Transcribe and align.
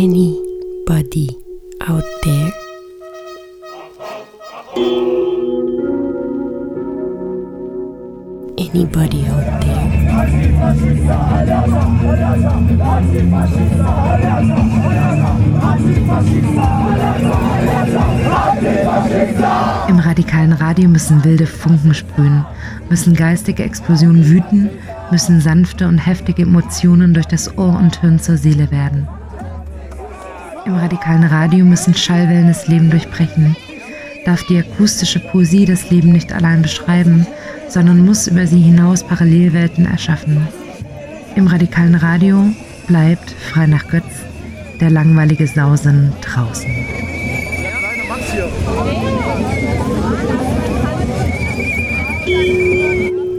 Anybody 0.00 1.28
out 1.80 2.04
there? 2.22 2.52
Anybody 8.56 9.26
out 9.26 9.60
there? 9.60 9.88
Im 19.88 19.98
radikalen 19.98 20.52
Radio 20.52 20.88
müssen 20.88 21.24
wilde 21.24 21.46
Funken 21.46 21.92
sprühen, 21.92 22.46
müssen 22.88 23.14
geistige 23.14 23.64
Explosionen 23.64 24.28
wüten, 24.28 24.70
müssen 25.10 25.40
sanfte 25.40 25.88
und 25.88 25.98
heftige 25.98 26.42
Emotionen 26.42 27.14
durch 27.14 27.26
das 27.26 27.58
Ohr 27.58 27.76
und 27.76 28.00
Hirn 28.00 28.20
zur 28.20 28.36
Seele 28.36 28.70
werden. 28.70 29.08
Im 30.68 30.74
radikalen 30.74 31.24
Radio 31.24 31.64
müssen 31.64 31.94
Schallwellen 31.94 32.48
das 32.48 32.68
Leben 32.68 32.90
durchbrechen, 32.90 33.56
darf 34.26 34.44
die 34.44 34.58
akustische 34.58 35.18
Poesie 35.18 35.64
das 35.64 35.88
Leben 35.88 36.12
nicht 36.12 36.30
allein 36.30 36.60
beschreiben, 36.60 37.26
sondern 37.70 38.04
muss 38.04 38.26
über 38.26 38.46
sie 38.46 38.60
hinaus 38.60 39.02
Parallelwelten 39.02 39.86
erschaffen. 39.86 40.46
Im 41.36 41.46
radikalen 41.46 41.94
Radio 41.94 42.50
bleibt, 42.86 43.30
frei 43.30 43.66
nach 43.66 43.88
Götz, 43.88 44.04
der 44.78 44.90
langweilige 44.90 45.46
Sausen 45.46 46.12
draußen. 46.20 46.70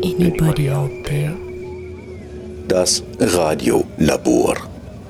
Anybody 0.04 0.72
out 0.72 0.90
there? 1.06 1.36
Das 2.68 3.04
Radiolabor. 3.20 4.56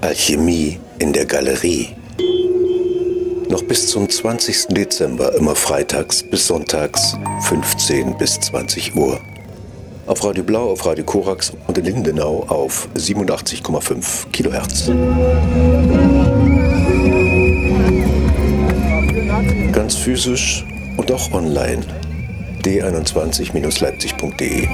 Alchemie 0.01 0.79
in 0.99 1.13
der 1.13 1.25
Galerie. 1.25 1.95
Bis 3.69 3.87
zum 3.87 4.09
20. 4.09 4.67
Dezember 4.69 5.35
immer 5.35 5.55
freitags 5.55 6.23
bis 6.23 6.47
sonntags 6.47 7.15
15 7.43 8.17
bis 8.17 8.39
20 8.39 8.95
Uhr. 8.95 9.19
Auf 10.07 10.23
Radio 10.23 10.43
Blau, 10.43 10.71
auf 10.71 10.83
Radio 10.87 11.03
Korax 11.03 11.53
und 11.67 11.77
in 11.77 11.85
Lindenau 11.85 12.43
auf 12.47 12.89
87,5 12.95 14.31
Kilohertz. 14.31 14.89
Ganz 19.71 19.97
physisch 19.97 20.65
und 20.97 21.11
auch 21.11 21.31
online. 21.31 21.83
d21-leipzig.de 22.63 24.67